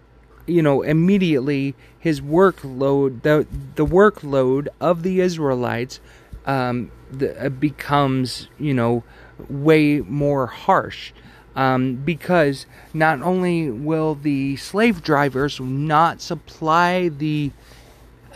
you 0.46 0.62
know, 0.62 0.82
immediately 0.82 1.74
his 1.98 2.20
workload, 2.20 3.22
the 3.22 3.46
the 3.74 3.84
workload 3.84 4.68
of 4.80 5.02
the 5.02 5.20
Israelites, 5.20 6.00
um, 6.46 6.90
the, 7.10 7.46
uh, 7.46 7.48
becomes 7.48 8.48
you 8.58 8.72
know 8.72 9.02
way 9.48 10.00
more 10.00 10.46
harsh. 10.46 11.12
Um, 11.56 11.96
because 11.96 12.64
not 12.94 13.20
only 13.22 13.70
will 13.70 14.14
the 14.14 14.54
slave 14.54 15.02
drivers 15.02 15.58
not 15.58 16.22
supply 16.22 17.08
the 17.08 17.50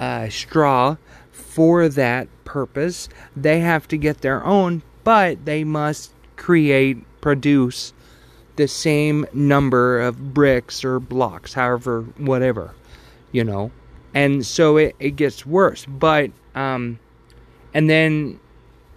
uh, 0.01 0.29
straw 0.29 0.97
for 1.31 1.89
that 1.89 2.27
purpose, 2.45 3.09
they 3.37 3.61
have 3.61 3.87
to 3.89 3.97
get 3.97 4.21
their 4.21 4.45
own, 4.45 4.83
but 5.05 5.45
they 5.45 5.63
must 5.63 6.11
create, 6.37 7.05
produce 7.21 7.94
the 8.57 8.69
same 8.69 9.27
number 9.33 10.01
of 10.01 10.33
bricks 10.35 10.85
or 10.85 11.01
blocks, 11.01 11.55
however, 11.55 12.03
whatever 12.19 12.75
you 13.35 13.43
know, 13.43 13.73
and 14.15 14.47
so 14.47 14.77
it, 14.77 14.95
it 15.01 15.17
gets 15.17 15.45
worse. 15.45 15.85
But 15.87 16.31
um, 16.55 17.01
and 17.75 17.91
then 17.91 18.39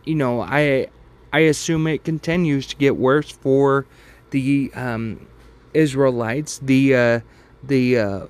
you 0.06 0.14
know 0.14 0.42
I 0.42 0.88
I 1.34 1.40
assume 1.40 1.88
it 1.88 2.04
continues 2.06 2.68
to 2.68 2.76
get 2.76 2.96
worse 2.96 3.32
for 3.32 3.88
the 4.30 4.72
um, 4.76 5.28
Israelites. 5.74 6.60
The 6.60 6.96
uh, 6.96 7.20
the 7.64 7.98
uh, 7.98 8.28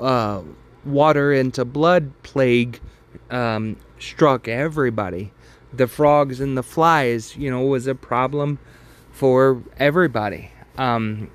uh, 0.00 0.42
water 0.84 1.32
into 1.32 1.64
blood 1.64 2.12
plague 2.22 2.80
um, 3.28 3.76
struck 3.98 4.46
everybody. 4.46 5.32
The 5.72 5.88
frogs 5.88 6.40
and 6.40 6.56
the 6.56 6.62
flies, 6.62 7.36
you 7.36 7.50
know, 7.50 7.62
was 7.62 7.88
a 7.88 7.94
problem 7.94 8.60
for 9.18 9.62
everybody. 9.78 10.52
Um, 10.76 11.30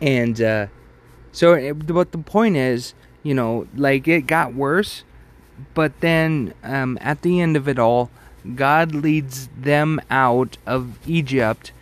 And 0.00 0.40
uh, 0.40 0.66
so, 1.32 1.54
it, 1.54 1.86
but 1.86 2.12
the 2.12 2.18
point 2.18 2.56
is, 2.56 2.94
you 3.22 3.34
know, 3.34 3.66
like 3.74 4.06
it 4.06 4.26
got 4.26 4.54
worse, 4.54 5.02
but 5.74 6.00
then 6.00 6.54
um, 6.62 6.98
at 7.00 7.22
the 7.22 7.40
end 7.40 7.56
of 7.56 7.66
it 7.68 7.78
all, 7.78 8.10
God 8.54 8.94
leads 8.94 9.48
them 9.56 10.00
out 10.10 10.58
of 10.66 10.98
Egypt 11.08 11.72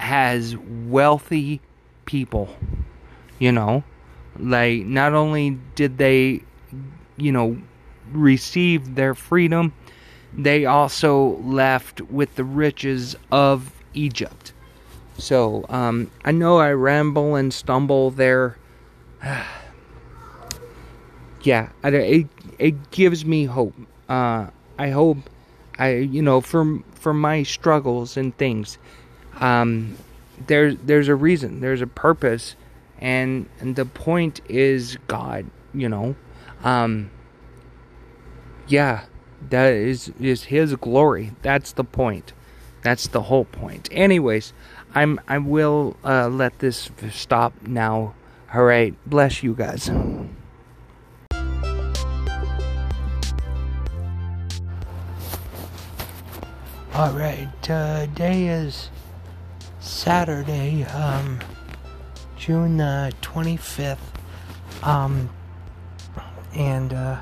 as 0.00 0.56
wealthy 0.56 1.60
people. 2.04 2.56
You 3.38 3.52
know, 3.52 3.84
like 4.38 4.84
not 4.86 5.12
only 5.12 5.58
did 5.74 5.98
they, 5.98 6.42
you 7.16 7.32
know, 7.32 7.58
receive 8.12 8.94
their 8.94 9.14
freedom, 9.14 9.72
they 10.32 10.64
also 10.64 11.36
left 11.44 12.00
with 12.00 12.34
the 12.34 12.44
riches 12.44 13.14
of 13.30 13.72
Egypt. 13.94 14.52
So, 15.18 15.64
um, 15.68 16.10
I 16.24 16.32
know 16.32 16.58
I 16.58 16.72
ramble 16.72 17.36
and 17.36 17.52
stumble 17.52 18.10
there. 18.10 18.56
yeah, 21.42 21.68
it, 21.84 22.26
it 22.58 22.90
gives 22.90 23.24
me 23.24 23.44
hope. 23.44 23.74
Uh, 24.08 24.48
I 24.78 24.90
hope 24.90 25.18
I, 25.78 25.94
you 25.96 26.22
know, 26.22 26.40
for 26.40 26.78
for 26.94 27.14
my 27.14 27.42
struggles 27.42 28.16
and 28.16 28.36
things, 28.36 28.78
um, 29.40 29.96
there's 30.46 30.76
there's 30.84 31.08
a 31.08 31.14
reason, 31.14 31.60
there's 31.60 31.80
a 31.80 31.86
purpose, 31.86 32.56
and 33.00 33.48
and 33.60 33.76
the 33.76 33.84
point 33.84 34.40
is 34.48 34.98
God. 35.08 35.46
You 35.74 35.88
know, 35.88 36.14
um, 36.62 37.10
yeah, 38.68 39.04
that 39.50 39.72
is 39.72 40.12
is 40.20 40.44
His 40.44 40.74
glory. 40.76 41.32
That's 41.42 41.72
the 41.72 41.84
point. 41.84 42.32
That's 42.82 43.06
the 43.06 43.22
whole 43.22 43.44
point. 43.44 43.88
Anyways, 43.92 44.52
I'm 44.94 45.20
I 45.28 45.38
will 45.38 45.96
uh, 46.04 46.28
let 46.28 46.58
this 46.58 46.90
stop 47.10 47.54
now. 47.62 48.14
All 48.52 48.64
right, 48.64 48.94
bless 49.06 49.42
you 49.42 49.54
guys. 49.54 49.88
All 56.94 57.12
right, 57.12 57.48
today 57.62 58.48
is 58.48 58.90
Saturday, 59.80 60.84
um, 60.84 61.38
June 62.36 62.80
uh, 62.80 63.10
25th, 63.22 63.96
um, 64.82 65.30
and 66.54 66.92
uh, 66.92 67.18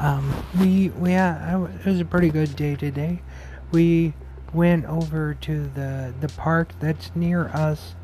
um, 0.00 0.44
we 0.60 0.90
we 0.90 1.14
uh, 1.14 1.64
it 1.64 1.86
was 1.86 2.00
a 2.00 2.04
pretty 2.04 2.28
good 2.28 2.54
day 2.54 2.76
today. 2.76 3.22
We 3.70 4.14
went 4.52 4.86
over 4.86 5.34
to 5.34 5.66
the 5.68 6.14
the 6.20 6.28
park 6.28 6.72
that's 6.80 7.14
near 7.14 7.48
us, 7.48 7.94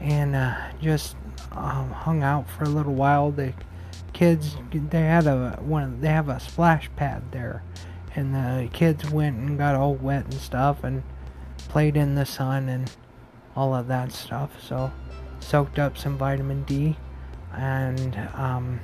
and 0.00 0.36
uh, 0.36 0.56
just 0.80 1.16
um, 1.52 1.90
hung 1.90 2.22
out 2.22 2.48
for 2.48 2.64
a 2.64 2.68
little 2.68 2.94
while. 2.94 3.30
The 3.30 3.54
kids 4.12 4.56
they 4.72 5.02
had 5.02 5.26
a 5.26 5.58
one 5.60 6.00
they 6.00 6.08
have 6.08 6.28
a 6.28 6.38
splash 6.38 6.88
pad 6.96 7.20
there 7.32 7.62
and 8.14 8.32
the 8.34 8.68
kids 8.72 9.10
went 9.10 9.36
and 9.36 9.58
got 9.58 9.74
all 9.74 9.94
wet 9.94 10.24
and 10.24 10.34
stuff 10.34 10.84
and 10.84 11.02
played 11.68 11.96
in 11.96 12.14
the 12.14 12.24
sun 12.24 12.68
and 12.68 12.90
all 13.56 13.74
of 13.74 13.88
that 13.88 14.12
stuff. 14.12 14.50
So 14.62 14.92
soaked 15.40 15.78
up 15.78 15.98
some 15.98 16.16
vitamin 16.16 16.62
D 16.62 16.96
and 17.52 18.16
um 18.34 18.80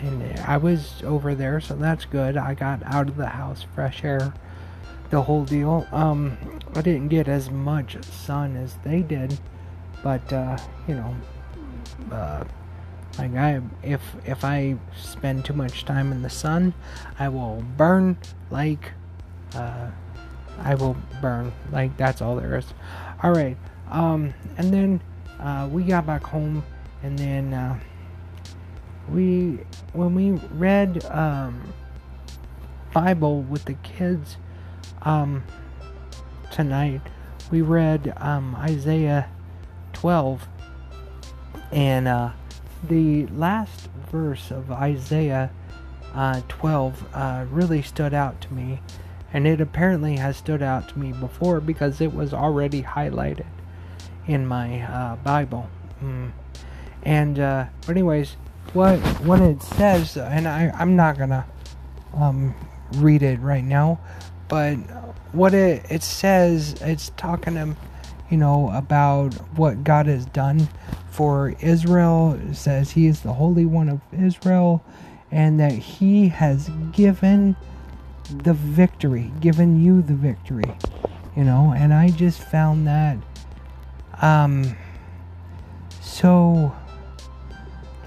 and 0.00 0.38
I 0.40 0.56
was 0.56 1.02
over 1.04 1.34
there 1.34 1.60
so 1.60 1.74
that's 1.74 2.04
good. 2.04 2.36
I 2.36 2.54
got 2.54 2.82
out 2.84 3.08
of 3.08 3.16
the 3.16 3.26
house, 3.26 3.66
fresh 3.74 4.04
air, 4.04 4.32
the 5.10 5.22
whole 5.22 5.44
deal. 5.44 5.86
Um 5.92 6.36
I 6.74 6.82
didn't 6.82 7.08
get 7.08 7.28
as 7.28 7.50
much 7.50 8.02
sun 8.04 8.56
as 8.56 8.76
they 8.84 9.02
did, 9.02 9.38
but 10.02 10.32
uh 10.32 10.58
you 10.86 10.94
know 10.94 11.16
uh 12.12 12.44
like 13.18 13.34
I, 13.34 13.60
if 13.82 14.00
if 14.24 14.44
I 14.44 14.76
spend 14.96 15.44
too 15.44 15.52
much 15.52 15.84
time 15.84 16.12
in 16.12 16.22
the 16.22 16.30
sun, 16.30 16.72
I 17.18 17.28
will 17.28 17.64
burn 17.76 18.16
like, 18.50 18.92
uh, 19.54 19.90
I 20.60 20.74
will 20.76 20.96
burn 21.20 21.52
like 21.72 21.96
that's 21.96 22.22
all 22.22 22.36
there 22.36 22.56
is. 22.56 22.66
All 23.22 23.32
right, 23.32 23.56
um, 23.90 24.34
and 24.56 24.72
then 24.72 25.00
uh, 25.40 25.68
we 25.70 25.82
got 25.82 26.06
back 26.06 26.22
home, 26.22 26.64
and 27.02 27.18
then 27.18 27.52
uh, 27.52 27.78
we 29.10 29.58
when 29.92 30.14
we 30.14 30.32
read 30.52 31.04
um, 31.06 31.74
Bible 32.92 33.42
with 33.42 33.64
the 33.64 33.74
kids 33.74 34.36
um, 35.02 35.44
tonight, 36.50 37.00
we 37.50 37.62
read 37.62 38.12
um, 38.16 38.54
Isaiah 38.56 39.28
12, 39.92 40.46
and 41.72 42.08
uh, 42.08 42.30
the 42.86 43.26
last 43.26 43.88
verse 44.10 44.50
of 44.50 44.70
Isaiah 44.70 45.50
uh, 46.14 46.42
12 46.48 47.04
uh, 47.14 47.46
really 47.50 47.82
stood 47.82 48.14
out 48.14 48.40
to 48.42 48.52
me, 48.52 48.80
and 49.32 49.46
it 49.46 49.60
apparently 49.60 50.16
has 50.16 50.36
stood 50.36 50.62
out 50.62 50.88
to 50.90 50.98
me 50.98 51.12
before 51.12 51.60
because 51.60 52.00
it 52.00 52.14
was 52.14 52.32
already 52.32 52.82
highlighted 52.82 53.46
in 54.26 54.46
my 54.46 54.82
uh, 54.82 55.16
Bible. 55.16 55.68
Mm. 56.02 56.32
And, 57.02 57.38
uh, 57.38 57.66
anyways, 57.88 58.36
what 58.74 58.98
what 59.22 59.40
it 59.40 59.62
says, 59.62 60.16
and 60.16 60.46
I, 60.46 60.70
I'm 60.78 60.94
not 60.94 61.16
gonna 61.18 61.46
um, 62.14 62.54
read 62.96 63.22
it 63.22 63.40
right 63.40 63.64
now, 63.64 63.98
but 64.48 64.74
what 65.32 65.54
it, 65.54 65.84
it 65.90 66.02
says, 66.02 66.74
it's 66.80 67.10
talking 67.16 67.76
you 68.30 68.36
know, 68.36 68.70
about 68.74 69.34
what 69.56 69.84
God 69.84 70.06
has 70.06 70.26
done 70.26 70.68
for 71.10 71.54
Israel. 71.60 72.38
It 72.48 72.54
says 72.54 72.90
he 72.90 73.06
is 73.06 73.20
the 73.20 73.32
Holy 73.32 73.64
One 73.64 73.88
of 73.88 74.00
Israel 74.12 74.84
and 75.30 75.58
that 75.60 75.72
he 75.72 76.28
has 76.28 76.70
given 76.92 77.56
the 78.30 78.54
victory, 78.54 79.32
given 79.40 79.82
you 79.82 80.02
the 80.02 80.14
victory, 80.14 80.76
you 81.36 81.44
know, 81.44 81.74
and 81.76 81.92
I 81.94 82.10
just 82.10 82.42
found 82.42 82.86
that 82.86 83.16
um 84.20 84.76
so 86.00 86.74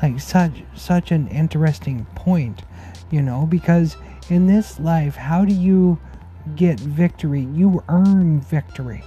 like 0.01 0.19
such 0.19 0.63
such 0.75 1.12
an 1.12 1.27
interesting 1.30 2.06
point, 2.15 2.63
you 3.10 3.21
know, 3.21 3.45
because 3.45 3.97
in 4.30 4.47
this 4.47 4.80
life, 4.80 5.15
how 5.15 5.45
do 5.45 5.54
you 5.54 5.99
get 6.56 6.80
victory? 6.80 7.47
You 7.54 7.84
earn 7.88 8.41
victory 8.41 9.04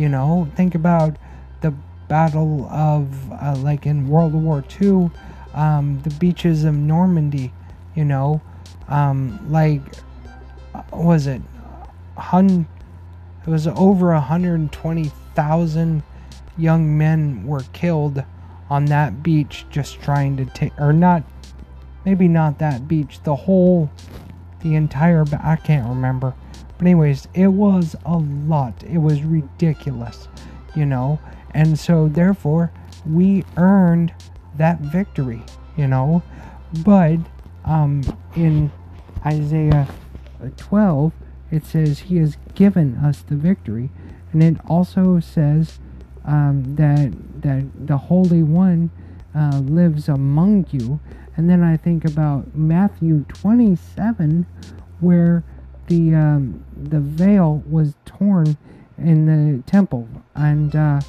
you 0.00 0.08
know, 0.08 0.50
think 0.56 0.74
about 0.74 1.16
the 1.60 1.74
Battle 2.08 2.66
of, 2.70 3.30
uh, 3.30 3.54
like 3.58 3.84
in 3.84 4.08
World 4.08 4.32
War 4.32 4.64
II, 4.80 5.10
um, 5.54 6.00
the 6.02 6.10
beaches 6.18 6.64
of 6.64 6.74
Normandy, 6.74 7.52
you 7.94 8.06
know, 8.06 8.40
um, 8.88 9.38
like, 9.50 9.82
was 10.90 11.26
it, 11.26 11.42
hun- 12.16 12.66
it 13.46 13.50
was 13.50 13.66
over 13.66 14.12
120,000 14.14 16.02
young 16.56 16.96
men 16.98 17.44
were 17.46 17.64
killed 17.74 18.24
on 18.70 18.86
that 18.86 19.22
beach 19.22 19.66
just 19.70 20.00
trying 20.00 20.36
to 20.38 20.46
take, 20.46 20.72
or 20.80 20.94
not, 20.94 21.22
maybe 22.06 22.26
not 22.26 22.58
that 22.58 22.88
beach, 22.88 23.20
the 23.24 23.36
whole, 23.36 23.90
the 24.62 24.74
entire, 24.74 25.24
I 25.42 25.56
can't 25.56 25.86
remember 25.86 26.34
but 26.80 26.86
anyways, 26.86 27.28
it 27.34 27.48
was 27.48 27.94
a 28.06 28.16
lot. 28.16 28.82
It 28.84 28.96
was 28.96 29.22
ridiculous, 29.22 30.28
you 30.74 30.86
know. 30.86 31.18
And 31.52 31.78
so 31.78 32.08
therefore, 32.08 32.72
we 33.04 33.44
earned 33.58 34.14
that 34.56 34.80
victory, 34.80 35.42
you 35.76 35.86
know. 35.86 36.22
But 36.82 37.18
um 37.66 38.00
in 38.34 38.72
Isaiah 39.26 39.88
12, 40.56 41.12
it 41.50 41.66
says 41.66 41.98
he 41.98 42.16
has 42.16 42.38
given 42.54 42.96
us 42.96 43.20
the 43.20 43.36
victory, 43.36 43.90
and 44.32 44.42
it 44.42 44.56
also 44.66 45.20
says 45.20 45.80
um, 46.24 46.76
that 46.76 47.12
that 47.42 47.86
the 47.86 47.98
Holy 47.98 48.42
One 48.42 48.88
uh, 49.34 49.58
lives 49.58 50.08
among 50.08 50.64
you. 50.70 50.98
And 51.36 51.50
then 51.50 51.62
I 51.62 51.76
think 51.76 52.06
about 52.06 52.54
Matthew 52.56 53.24
27, 53.28 54.46
where 55.00 55.44
the 55.90 56.14
um, 56.14 56.64
the 56.76 57.00
veil 57.00 57.62
was 57.68 57.94
torn 58.06 58.56
in 58.96 59.26
the 59.26 59.62
temple, 59.64 60.08
and 60.36 60.74
uh, 60.74 61.00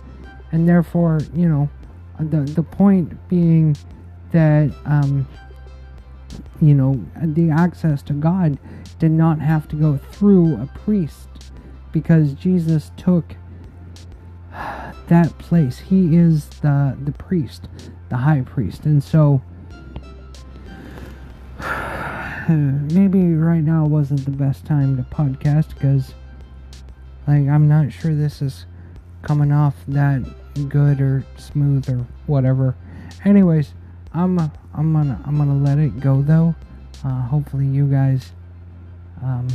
and 0.52 0.68
therefore, 0.68 1.20
you 1.36 1.48
know, 1.48 1.70
the 2.20 2.42
the 2.42 2.64
point 2.64 3.16
being 3.30 3.78
that 4.32 4.74
um, 4.86 5.28
you 6.60 6.74
know 6.74 7.00
the 7.22 7.52
access 7.52 8.02
to 8.02 8.14
God 8.14 8.58
did 8.98 9.12
not 9.12 9.40
have 9.40 9.68
to 9.70 9.76
go 9.76 9.98
through 9.98 10.56
a 10.56 10.66
priest 10.80 11.30
because 11.92 12.34
Jesus 12.34 12.92
took 12.98 13.36
that 14.52 15.32
place. 15.38 15.78
He 15.78 16.18
is 16.18 16.48
the 16.62 16.98
the 17.00 17.12
priest, 17.12 17.70
the 18.10 18.18
high 18.18 18.42
priest, 18.42 18.86
and 18.86 19.04
so 19.04 19.44
maybe 22.50 23.34
right 23.34 23.64
now 23.64 23.86
wasn't 23.86 24.26
the 24.26 24.32
best 24.32 24.66
time 24.66 24.98
to 24.98 25.04
podcast 25.04 25.70
because, 25.74 26.14
like, 27.28 27.48
I'm 27.48 27.68
not 27.68 27.92
sure 27.92 28.16
this 28.16 28.42
is 28.42 28.66
coming 29.22 29.52
off 29.52 29.76
that 29.88 30.24
good 30.70 31.02
or 31.02 31.24
smooth 31.38 31.90
or 31.90 32.06
whatever. 32.26 32.76
Anyways, 33.26 33.74
I'm 34.14 34.40
I'm 34.74 34.94
gonna 34.94 35.22
I'm 35.26 35.38
gonna 35.38 35.56
let 35.56 35.78
it 35.78 36.00
go 36.00 36.22
though. 36.22 36.56
Uh, 37.04 37.22
hopefully 37.22 37.66
you 37.66 37.86
guys 37.88 38.32
um, 39.22 39.48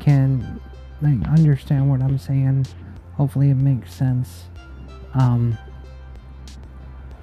can 0.00 0.60
like 1.00 1.26
understand 1.28 1.88
what 1.88 2.02
I'm 2.02 2.18
saying. 2.18 2.66
Hopefully 3.14 3.50
it 3.50 3.56
makes 3.56 3.94
sense. 3.94 4.44
Um, 5.14 5.56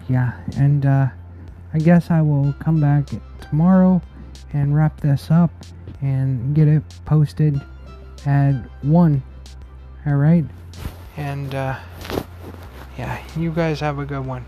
yeah, 0.07 0.39
and 0.57 0.85
uh, 0.85 1.07
I 1.73 1.77
guess 1.77 2.09
I 2.09 2.21
will 2.21 2.53
come 2.59 2.81
back 2.81 3.09
tomorrow 3.41 4.01
and 4.53 4.75
wrap 4.75 4.99
this 5.01 5.31
up 5.31 5.51
and 6.01 6.55
get 6.55 6.67
it 6.67 6.83
posted 7.05 7.61
at 8.25 8.53
one. 8.81 9.21
All 10.05 10.15
right, 10.15 10.45
and 11.17 11.53
uh, 11.53 11.77
yeah, 12.97 13.21
you 13.37 13.51
guys 13.51 13.79
have 13.79 13.99
a 13.99 14.05
good 14.05 14.25
one. 14.25 14.45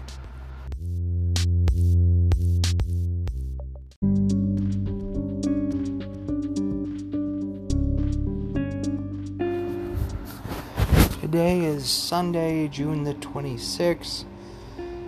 Today 11.21 11.61
is 11.61 11.89
Sunday, 11.89 12.67
June 12.67 13.05
the 13.05 13.13
26th. 13.13 14.25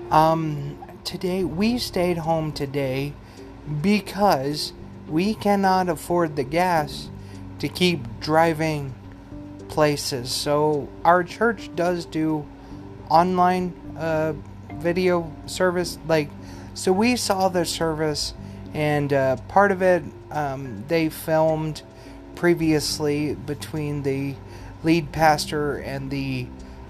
Um, 0.10 0.78
today, 1.04 1.44
we 1.44 1.78
stayed 1.78 2.20
home 2.20 2.54
today 2.54 3.14
because 3.82 4.72
we 5.08 5.34
cannot 5.34 5.90
afford 5.90 6.36
the 6.36 6.44
gas 6.44 7.10
to 7.60 7.68
keep 7.68 8.20
driving 8.20 8.94
places. 9.70 10.32
So, 10.32 10.90
our 11.04 11.24
church 11.24 11.70
does 11.76 12.06
do 12.06 12.46
online 13.10 13.74
uh, 13.98 14.34
video 14.74 15.32
service. 15.46 15.98
Like, 16.08 16.30
so 16.74 16.92
we 16.92 17.16
saw 17.16 17.50
the 17.50 17.66
service, 17.66 18.34
and 18.74 19.14
uh, 19.14 19.38
part 19.48 19.72
of 19.72 19.82
it 19.82 20.04
um, 20.32 20.84
they 20.88 21.10
filmed 21.10 21.84
previously 22.36 23.36
between 23.36 24.04
the 24.04 24.36
lead 24.84 25.12
pastor 25.12 25.78
and 25.78 26.10
the 26.10 26.48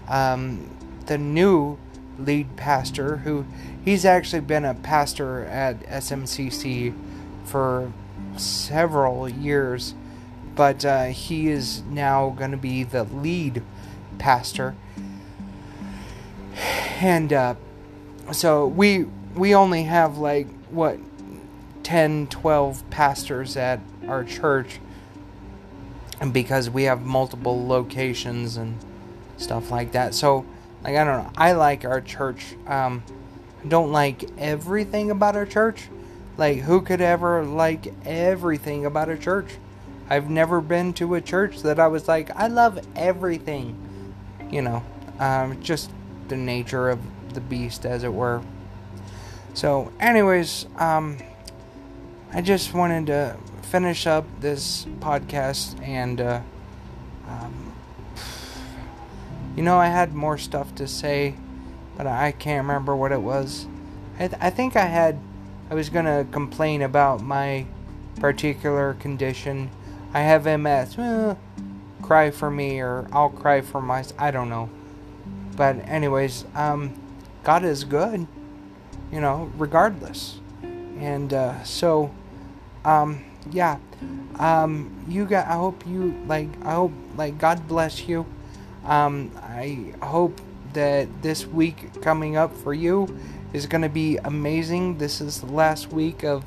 um, 0.08 0.70
the 1.06 1.18
new 1.18 1.78
lead 2.18 2.56
pastor 2.56 3.18
who 3.18 3.46
he's 3.84 4.06
actually 4.06 4.40
been 4.40 4.64
a 4.64 4.74
pastor 4.74 5.46
at 5.46 5.80
SMCC 5.88 6.96
for 7.44 7.92
several 8.40 9.30
years 9.30 9.94
but 10.56 10.86
uh, 10.86 11.06
he 11.06 11.50
is 11.50 11.82
now 11.84 12.30
going 12.30 12.52
to 12.52 12.58
be 12.58 12.84
the 12.84 13.04
lead 13.04 13.64
pastor 14.18 14.76
and 17.00 17.34
uh, 17.34 17.56
so 18.32 18.68
we 18.68 19.06
we 19.36 19.56
only 19.56 19.84
have 19.84 20.18
like 20.18 20.48
what 20.70 21.00
10 21.84 22.28
12 22.28 22.90
pastors 22.90 23.58
at 23.58 23.80
our 24.08 24.24
church 24.24 24.80
and 26.24 26.32
because 26.32 26.70
we 26.70 26.84
have 26.84 27.02
multiple 27.02 27.68
locations 27.68 28.56
and 28.56 28.78
stuff 29.38 29.72
like 29.72 29.92
that. 29.92 30.14
So, 30.14 30.46
like, 30.84 30.96
I 30.96 31.04
don't 31.04 31.24
know. 31.24 31.32
I 31.36 31.52
like 31.52 31.86
our 31.86 32.00
church. 32.00 32.56
Um, 32.66 33.04
I 33.64 33.68
don't 33.68 33.92
like 33.92 34.30
everything 34.38 35.12
about 35.12 35.36
our 35.36 35.46
church. 35.46 35.90
Like, 36.38 36.60
who 36.60 36.82
could 36.82 37.02
ever 37.02 37.44
like 37.44 37.94
everything 38.06 38.86
about 38.86 39.10
a 39.10 39.18
church? 39.18 39.58
I've 40.10 40.30
never 40.30 40.62
been 40.62 40.94
to 40.94 41.16
a 41.16 41.22
church 41.22 41.62
that 41.62 41.80
I 41.80 41.88
was 41.88 42.08
like, 42.08 42.36
I 42.36 42.48
love 42.48 42.80
everything. 42.96 43.78
You 44.52 44.62
know, 44.62 44.84
um, 45.20 45.62
just 45.62 45.92
the 46.28 46.38
nature 46.38 46.90
of 46.90 47.00
the 47.34 47.42
beast, 47.42 47.86
as 47.86 48.04
it 48.04 48.14
were. 48.14 48.42
So, 49.54 49.92
anyways, 50.00 50.66
um, 50.78 51.18
I 52.32 52.42
just 52.42 52.74
wanted 52.74 53.08
to 53.08 53.38
finish 53.74 54.06
up 54.06 54.26
this 54.40 54.86
podcast 55.00 55.82
and 55.82 56.22
uh, 56.22 56.42
um, 57.28 57.74
you 59.56 59.64
know 59.64 59.80
i 59.80 59.88
had 59.88 60.14
more 60.14 60.38
stuff 60.38 60.76
to 60.76 60.88
say 60.88 61.34
but 61.98 62.06
i 62.06 62.32
can't 62.32 62.68
remember 62.68 62.96
what 62.96 63.12
it 63.12 63.20
was 63.20 63.66
i, 64.20 64.28
th- 64.28 64.40
I 64.40 64.52
think 64.52 64.76
i 64.76 64.86
had 64.86 65.18
i 65.74 65.76
was 65.76 65.90
going 65.90 66.06
to 66.06 66.24
complain 66.32 66.84
about 66.84 67.20
my 67.20 67.66
particular 68.20 68.94
condition. 69.00 69.72
I 70.14 70.20
have 70.20 70.46
ms 70.46 71.00
eh, 71.00 71.34
cry 72.04 72.30
for 72.30 72.52
me 72.52 72.80
or 72.80 73.08
i'll 73.12 73.32
cry 73.32 73.62
for 73.62 73.82
my 73.82 74.06
i 74.20 74.30
don't 74.30 74.50
know. 74.50 74.70
But 75.58 75.78
anyways 75.90 76.46
um, 76.54 76.94
god 77.44 77.64
is 77.64 77.86
good 77.86 78.28
you 79.12 79.20
know 79.20 79.52
regardless. 79.58 80.40
And 81.00 81.34
uh, 81.34 81.64
so 81.64 82.14
um, 82.86 83.26
yeah. 83.52 83.80
Um 84.38 84.92
you 85.08 85.26
got 85.26 85.48
i 85.48 85.56
hope 85.56 85.88
you 85.88 86.14
like 86.28 86.50
i 86.64 86.76
hope 86.76 86.92
like 87.18 87.40
god 87.40 87.68
bless 87.68 88.08
you. 88.08 88.28
Um 88.86 89.32
i 89.42 89.92
hope 90.04 90.40
that 90.74 91.08
this 91.24 91.48
week 91.48 92.02
coming 92.04 92.36
up 92.36 92.56
for 92.58 92.76
you 92.76 93.08
is 93.54 93.68
going 93.68 93.84
to 93.84 93.90
be 93.90 94.18
amazing. 94.18 94.98
This 94.98 95.22
is 95.22 95.40
the 95.40 95.52
last 95.52 95.94
week 95.94 96.24
of 96.24 96.44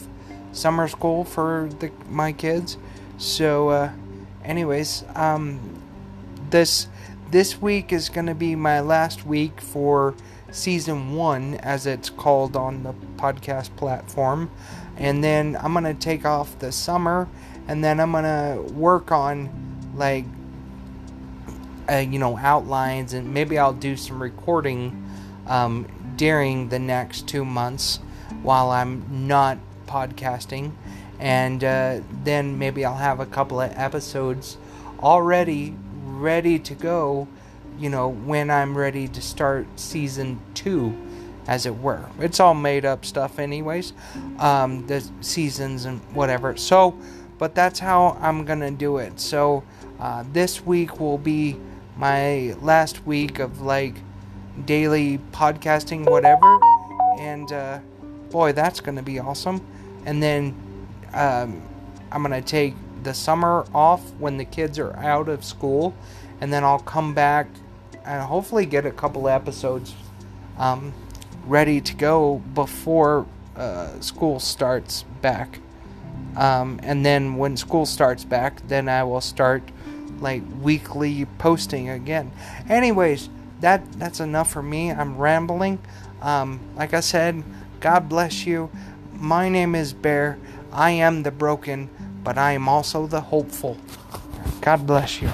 summer 0.53 0.89
school 0.89 1.25
for 1.25 1.69
the 1.79 1.91
my 2.11 2.33
kids. 2.33 2.77
So 3.19 3.69
uh 3.71 3.93
anyways 4.45 5.05
um 5.15 5.61
this 6.51 6.89
this 7.31 7.61
week 7.61 7.93
is 7.93 8.09
going 8.09 8.27
to 8.27 8.35
be 8.35 8.55
my 8.55 8.81
last 8.81 9.27
week 9.27 9.61
for 9.61 10.15
season 10.51 11.15
1 11.15 11.55
as 11.55 11.87
it's 11.87 12.09
called 12.09 12.57
on 12.57 12.83
the 12.83 12.95
podcast 13.17 13.75
platform. 13.77 14.51
And 14.97 15.23
then 15.23 15.59
I'm 15.61 15.75
gonna 15.75 15.93
take 15.93 16.25
off 16.25 16.59
the 16.59 16.73
summer, 16.73 17.29
and 17.69 17.85
then 17.85 18.01
I'm 18.01 18.13
gonna 18.13 18.63
work 18.73 19.13
on 19.13 19.51
like 19.95 20.25
uh, 21.91 21.97
you 21.97 22.19
know 22.19 22.39
outlines, 22.39 23.13
and 23.13 23.35
maybe 23.35 23.59
I'll 23.59 23.75
do 23.75 23.97
some 23.97 24.23
recording 24.23 25.07
um, 25.47 25.87
during 26.17 26.69
the 26.69 26.79
next 26.79 27.29
two 27.29 27.45
months 27.45 28.01
while 28.43 28.71
I'm 28.71 29.29
not 29.29 29.59
podcasting, 29.87 30.73
and 31.19 31.63
uh, 31.63 32.01
then 32.25 32.59
maybe 32.59 32.85
I'll 32.85 32.97
have 32.97 33.21
a 33.21 33.27
couple 33.27 33.61
of 33.61 33.73
episodes 33.77 34.59
already 35.01 35.75
ready 36.05 36.59
to 36.59 36.75
go. 36.75 37.29
You 37.79 37.91
know 37.91 38.09
when 38.09 38.51
I'm 38.51 38.77
ready 38.77 39.07
to 39.09 39.21
start 39.21 39.67
season 39.79 40.41
two 40.55 40.97
as 41.47 41.67
it 41.67 41.77
were. 41.77 42.05
It's 42.19 42.41
all 42.41 42.55
made 42.55 42.85
up 42.85 43.05
stuff, 43.05 43.39
anyways. 43.39 43.93
Um, 44.39 44.87
the 44.87 45.07
seasons 45.21 45.85
and 45.85 46.01
whatever. 46.15 46.57
So, 46.57 46.99
but 47.39 47.55
that's 47.55 47.79
how 47.79 48.19
I'm 48.21 48.45
gonna 48.45 48.71
do 48.71 48.99
it. 48.99 49.21
So, 49.21 49.63
uh, 50.01 50.25
this 50.33 50.65
week 50.65 50.99
will 51.01 51.19
be 51.19 51.57
my 51.97 52.55
last 52.61 53.07
week 53.07 53.39
of 53.39 53.61
like 53.61 53.95
daily 54.65 55.19
podcasting, 55.33 56.09
whatever. 56.09 56.59
And 57.19 57.51
uh, 57.53 57.81
boy, 58.31 58.53
that's 58.53 58.81
gonna 58.81 59.03
be 59.03 59.19
awesome. 59.19 59.65
And 60.05 60.23
then 60.23 60.55
um, 61.13 61.63
I'm 62.11 62.23
gonna 62.23 62.43
take 62.43 62.75
the 63.03 63.15
summer 63.15 63.65
off 63.75 64.03
when 64.19 64.37
the 64.37 64.45
kids 64.45 64.79
are 64.79 64.97
out 64.97 65.29
of 65.29 65.45
school, 65.45 65.95
and 66.41 66.53
then 66.53 66.65
I'll 66.65 66.79
come 66.79 67.15
back 67.15 67.47
and 68.05 68.23
hopefully 68.23 68.67
get 68.67 68.87
a 68.87 68.91
couple 68.91 69.29
episodes. 69.29 69.95
Um, 70.59 70.95
ready 71.47 71.81
to 71.81 71.95
go 71.95 72.43
before 72.55 73.27
uh, 73.57 74.01
school 74.01 74.41
starts 74.41 75.05
back. 75.23 75.61
Um, 76.37 76.81
and 76.83 77.05
then 77.07 77.37
when 77.37 77.57
school 77.57 77.87
starts 77.87 78.25
back, 78.25 78.67
then 78.69 78.89
I 78.89 79.05
will 79.05 79.21
start 79.21 79.63
like 80.21 80.43
weekly 80.61 81.27
posting 81.39 81.89
again. 81.89 82.31
Anyways, 82.69 83.29
that 83.61 83.93
that's 83.93 84.21
enough 84.21 84.51
for 84.51 84.63
me. 84.63 84.91
I'm 84.93 85.17
rambling. 85.17 85.79
Um, 86.23 86.61
like 86.77 86.95
I 86.95 87.01
said, 87.01 87.43
God 87.81 88.09
bless 88.09 88.47
you. 88.47 88.71
My 89.13 89.49
name 89.49 89.75
is 89.75 89.93
Bear. 89.93 90.39
I 90.73 90.91
am 90.91 91.23
the 91.23 91.31
broken, 91.31 91.91
but 92.23 92.37
I 92.37 92.53
am 92.53 92.69
also 92.69 93.07
the 93.07 93.21
hopeful. 93.21 93.77
God 94.61 94.87
bless 94.87 95.23
you. 95.23 95.31